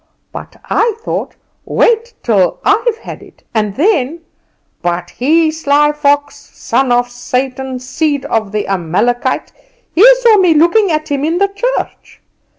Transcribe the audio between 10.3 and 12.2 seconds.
me looking at him in the church.